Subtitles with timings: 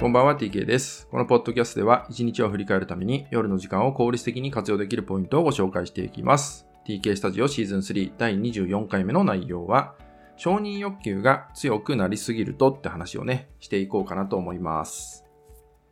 [0.00, 1.06] こんばんは TK です。
[1.10, 6.66] このポッドキャストでは1日を振り返るために夜の時間を効率的に活用できるポイントをご紹介していきます。
[6.88, 9.94] TK スタジオシーズン3第24回目の内容は
[10.38, 15.26] 承認欲求が強くなりすぎるとって話をね、していこうかなと思います。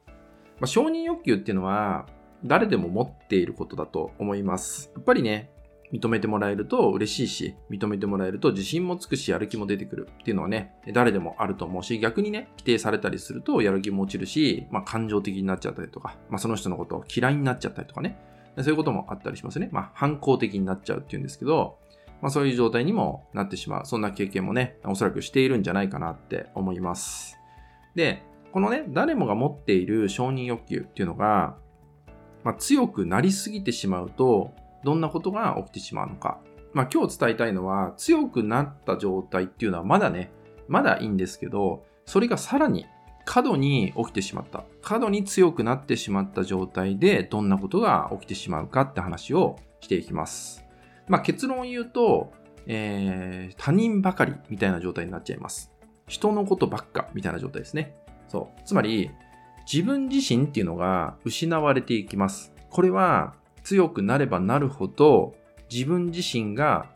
[0.07, 0.15] ま
[0.63, 2.07] あ、承認欲求っていうのは
[2.47, 4.91] 誰でも持っていることだと思います。
[4.95, 5.51] やっぱりね、
[5.93, 18.19] 認めてもらえると嬉しいし、認めてもらえると自信もつくし、やる気も出てくるっていうのはね、誰でもあると思うし、逆にね、否定されたりするとやる気も落ちるし、まあ感情的になっちゃったりとか、まあその人のことを嫌いになっちゃったりとかね、
[18.59, 19.69] そういうこともあったりしますね。
[19.73, 21.79] まあ反抗的になっちゃうっていうんですけど、
[22.21, 23.87] まあそういう状態にもなってしまう。
[23.87, 27.39] そんな経験もね、おそらくしているんじゃないかなって思います。
[27.95, 31.57] で、このね、誰もが持っている承認欲求っていうのが、
[32.45, 34.53] まあ、強くなりすぎてしまうと、
[34.85, 36.39] どんなことが起きてしまうのか。
[36.73, 40.31] まあ、今日伝えたいのは、強くなった状態っていうのはまだね、
[40.69, 42.87] まだいいんですけど、それがさらに
[43.25, 44.65] 過度に起きてしまった。
[44.83, 50.65] 過度に強くなってしまった状態で、どんなことが起きてしまうかって話をしていきます。
[51.09, 52.33] まあ、結論を言うと、
[52.67, 55.73] えー、他人ばかりみたいな状態になっちゃいます。
[56.07, 57.97] 人のことばっかみたいな状態ですね。
[58.29, 58.61] そう。
[58.65, 59.11] つまり、
[59.71, 62.55] 自分自身っていうのが失われていきます。
[62.71, 63.35] これは
[63.69, 65.35] 強くなればなるほど
[65.71, 66.87] 自分自身が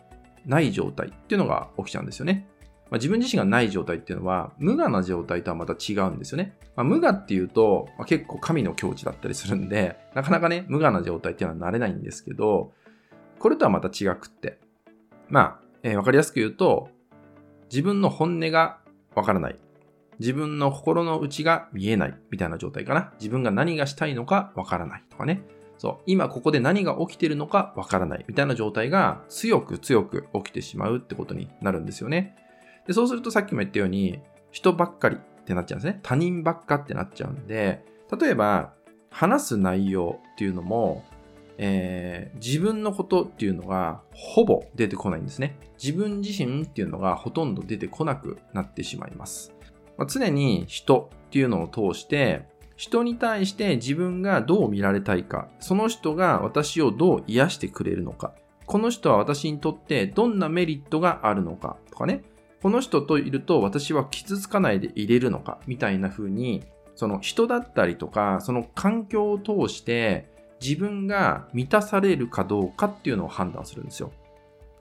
[0.46, 2.48] ない状態っていうのが起きちゃうんですよね。
[2.90, 6.56] まあ、自分自身がない状態っていうのは無我な状態とはまた違うんですよね。
[6.74, 12.72] まあ、無我っていうと、まあ、結構神の境地だったりするんで、なかなかね、無我な状態っていうのはなれないんですけど、
[13.38, 14.58] これとはまた違くって。
[15.28, 16.88] まあ、えー、わかりやすく言うと、
[17.70, 18.78] 自分の本音が
[19.14, 19.56] わからない。
[20.18, 23.12] 自分の心の内が見えないみたいな状態かな。
[23.18, 25.42] 自分が何がしたいのかわからないとかね。
[25.83, 26.02] そう。
[26.06, 32.36] 今ここで何が起きてるのかわからないみたいな状態が強く強く起きてしまうってことになるんですよね。
[32.86, 34.20] で、そうするとさっきも言ったように、
[34.52, 35.98] 人ばっかりってなっちゃうんですね。
[36.05, 37.84] 他人ばっかってなっちゃうんで、
[38.16, 38.74] 例えば、
[39.11, 41.02] 話す内容っていうのも、
[41.58, 45.58] えー、自分のことっていうのがほぼ出てこないんですね。
[45.83, 49.52] 自分自身っていうのがほとんど出てこなくなってしまいます。
[49.98, 52.52] まあ、常に人っていうのを通して、
[52.82, 58.34] 人に対して自分がどう見られたいか、その人が私をどう癒してくれるのか、
[58.66, 62.24] この人は私にとってどんなメリットがあるのかとかね、
[62.60, 66.64] この人といると私は傷つかないでいれるのかみたいな風に、
[66.96, 70.28] その人だったりとか、その環境を通して
[70.60, 74.10] 自分が満たされるかどうかっていうのを判断するんですよ。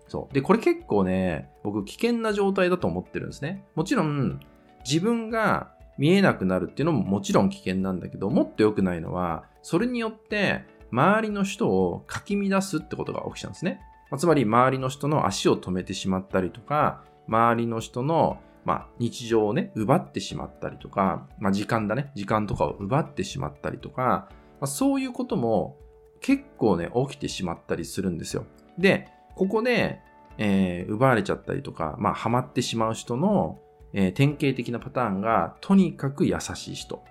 [0.08, 0.34] そう。
[0.34, 3.64] で、これ結構ね、僕危険な状態だと思ってるんですね。
[3.76, 4.40] もちろん、
[4.84, 13.82] 自分が見えなくなるっていうのももちろん危険なんだけど、もっと良くないのは、それによって周りの人をかき乱すってことが起きちゃうんですね。
[14.10, 24.32] まあ、つまり周りの人の足を止めてしまったりとか、周りの人の、まあ、日常をね、奪ってしまったりとか、まあ、時間だね、時間とかを奪ってしまったりとか、ま
[24.62, 25.78] あ、そういうことも
[26.20, 28.48] 結構ね、起きてしまったりするんですよ。
[28.80, 30.00] で、ここで、
[30.40, 33.60] えー、奪われちゃったりとか、まあ、ハマってしまう人の、
[33.94, 37.04] えー、典型的なパターンが、とにかく優しい人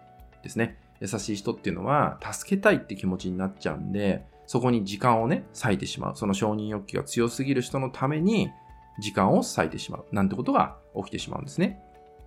[0.43, 0.79] ですね。
[1.01, 6.17] 優しい人っていうのは、助けたいって気持ちになっちゃうんで、そこに時間をね、割いてしまう。
[6.17, 8.51] その承認欲求が強すぎる人のために、
[8.99, 10.05] 時間を割いてしまう。
[10.13, 11.83] なんてことが起きてしまうんですね。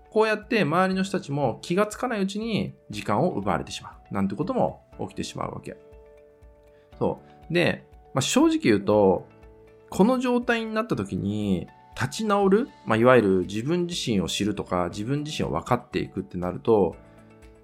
[0.09, 4.13] こうやって周りの人たちも気がつかないうちに時間を奪われてしまう。
[4.13, 5.75] なんてことも起きてしまうわけ。
[7.00, 7.19] そ
[7.50, 7.53] う。
[7.53, 9.28] で、まあ、正直言うと、
[9.90, 16.96] この状態になった時に、立ち直る、まあ、いわゆる自分自身を知るとか、自分自身を分かっていくってなると、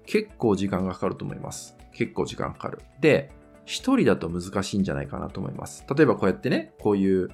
[0.06, 1.76] 結構時間がかかると思います。
[1.92, 2.80] 結構時間かかる。
[3.00, 3.30] で、
[3.64, 5.84] 一人だと難しいんじゃないかなと思います。
[5.94, 7.30] 例えばこうやってね、こういう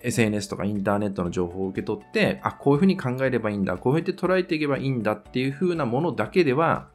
[0.00, 6.88] SNS とかインターネットの情報を受け取って、あ、こういうふうに考えればいいんだ、こういうふうに捉えていけばいいんだっていうふうなものだけでは、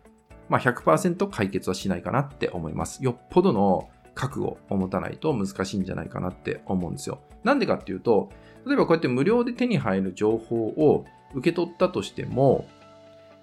[0.48, 3.04] まあ100%解決はしないかなって思います。
[3.04, 7.22] よっぽどの覚悟を持たないと難しいんじゃないかなって思うんですよ。
[7.44, 8.30] なんでかっていうと、
[8.66, 12.68] 例えばこうやって無料で手に入る情報を受け取ったとしても、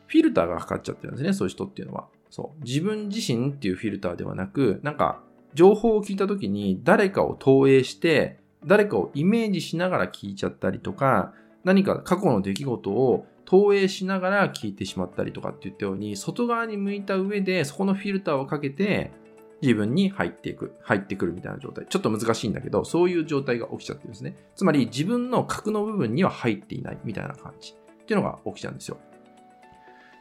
[0.07, 2.07] フィルターがかかっちゃってるんですね、そういう人っていうのは。
[2.31, 2.65] そう。
[2.65, 5.21] 自分自身っていうフィルターではなく、なんか、
[5.55, 11.33] 情報を聞いた時に誰かを投影して、誰かをイメージしながら聞いちゃったりとか、
[11.65, 19.11] 何か過去の出来事を投影しながら聞いてしまったりとかって言ったように、外側に向いた上で、そこのフィルターをかけて、
[19.61, 21.87] 自分に入っていく、入ってくるみたいな状態。
[21.89, 24.37] ちょっと難しいんだけど、そういう状態が起きちゃってるんですね。
[24.55, 28.99] つまり自分の核の部分には入っていないみたいな感じっていうのが起きちゃうんですよ。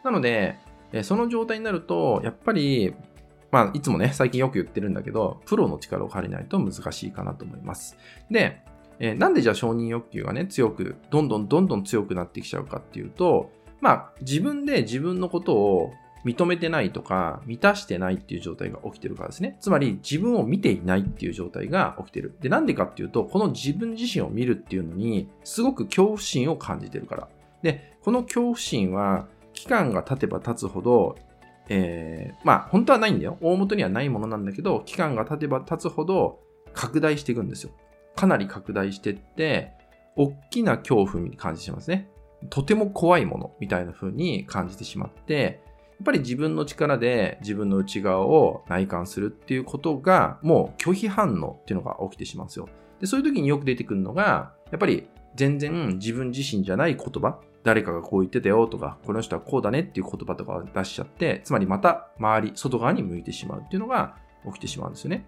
[0.04, 0.58] なので、
[1.04, 2.96] その状態になると、やっぱり、
[3.52, 7.98] まあ、いつもね、最近よく言ってるんだけど、プロの力を借りないと難しいかなと思います。
[8.32, 8.62] で、
[9.00, 15.94] えなんでじゃあ承認欲求がね、強く、どんどんどんどん強くなってきちゃうかっていうと、まあ、自分で自分のことを
[16.26, 19.58] 認めてないとか、満たしてないっていう状態が起きてるからですね。
[19.62, 22.36] つまり自分を見ていないっていう状態が起きてる。
[22.42, 27.28] で、なんでかっていうと、この自分自身を見るっていうのに、すごく恐怖心を感じてるから。
[27.62, 31.16] で、この恐怖心は、期間が経てば経つほど、
[31.70, 33.38] えー、まあ、本当はないんだよ。
[33.42, 36.40] 大元にはないものなんだけど、期間が経てば経つほど
[36.74, 37.72] 拡大していくんですよ。
[38.16, 39.74] かなり拡大していって、
[40.16, 42.10] 大きな恐怖に感じてますね。
[42.50, 45.62] とても怖いものみたいな風に感じてしまって、
[46.02, 52.70] っぱり自分の力で自分の内側を内観するっていうことが、もう拒否反応っていうのが起きてしまうんですよ。
[53.00, 64.16] で、そういう時によく出てくるのが、やっぱり全然自分自身じゃない言葉、誰かがこう言ってたよとか、この人はこうだねっていう言葉とかを出しちゃって、つまりまた周り、外側に向いてしまうっていうのが
[64.46, 65.26] 起きてしまうんですよね。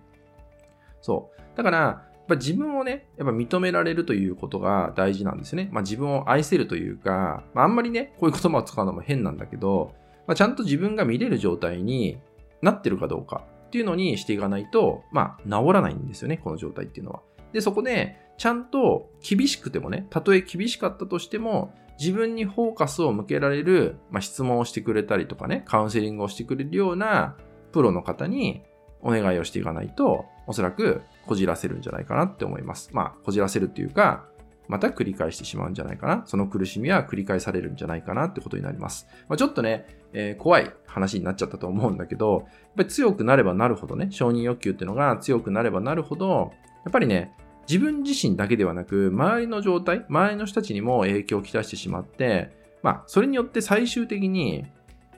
[1.01, 1.57] そう。
[1.57, 5.69] だから、やっぱ自分をね、やっぱ認められるということが大事なんですよね。
[5.71, 9.93] まあ自分を愛せるというか、まああんまりね、こういう言葉を使うのも変なんだけど、
[10.29, 12.19] まあ、ちゃんと自分が見れる状態に
[12.61, 17.21] なってるかどうかっていうのにしていかないと、まあ、治らないんですよね、この状態っていうのは。
[17.51, 27.35] で、そこで、ちゃんと厳しくてもね、たとえ厳しかったとしても、自分にフォーカスを向けられる、まあ、質問をしてくれたりとかね、カウンセリングをしてくれるような
[27.71, 28.61] プロの方に
[29.01, 32.91] お願いをしていかないと、おそらくこじらせるんじゃないかなって思います。
[32.93, 34.27] まあ、こじらせるっていうか、
[34.69, 36.23] また繰り返してしまうんじゃないかな。
[36.27, 39.07] その苦しみは繰り返されるんじゃないかなってことになります。
[39.27, 42.41] まあ、ちょっとね、えー、怖い話になっちゃったと思うんだけど、やっ
[42.77, 46.53] ぱり強くなればなるほどね、承認欲求っていうのが強くなればなるほど、
[46.85, 47.35] やっぱりね、
[47.67, 52.51] 自分自身だけではなく、周りの状態、周りの人たちにも影響をきたしてしまって、
[52.83, 54.65] まあ、それによって最終的に、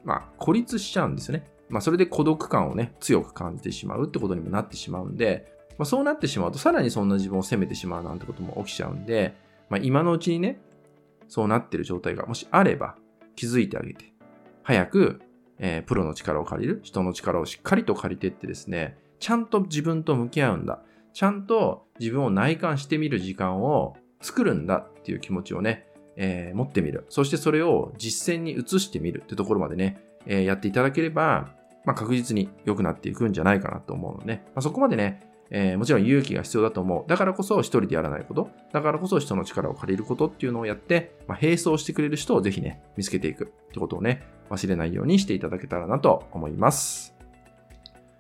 [0.04, 1.46] まあ、孤立しちゃうんですよね。
[1.70, 9.34] まあ、それで孤独感をね、強く感じてしまうってことにもなってしまうんで、まあ、そうなってしまうと、さらにそんな自分を責めてしまうなんてことも起きちゃうんで、
[9.68, 10.62] まあ、今のうちにね、
[11.28, 12.98] そうなってる状態がもしあれば
[13.36, 14.14] 気づいてあげて、
[14.62, 15.24] 早く、
[15.58, 20.84] えー、プロの力を借りる、人の力をしっかりと借りてってですね、ちゃんと自分と向き合うんだ。
[21.14, 27.08] ちゃんと自分を内観してみる時間を作るんだっていう気持ちをね、えー、持ってみる。
[27.10, 31.50] そしてそれを実践に移してみるってところまでね、えー、やっていただければ、
[31.86, 37.04] まあ、確実に良くなっていくんじゃないかなと思うので、まあ、そこまでね、えー、もちろん勇気が必要だと思う。
[37.08, 38.50] だからこそ一人でやらないこと。
[38.72, 47.14] だからこそ人の力を借りることっていうのをやって、まあ、並走してくれる人をぜひね、見つけていくってことをね、忘れないようにしていただけたらなと思います。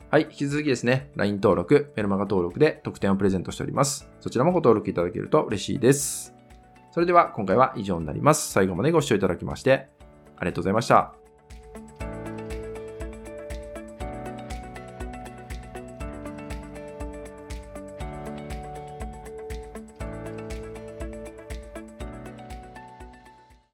[0.09, 0.23] はい。
[0.23, 4.09] 引き続きですね、LINE 登録、メルマガ登録で特典をプレゼントしております。
[4.19, 6.35] そちらもご登録いただけると嬉しいです。
[6.91, 8.51] それでは今回は以上になります。
[8.51, 9.87] 最後までご視聴いただきまして
[10.35, 11.20] ありがとうございました。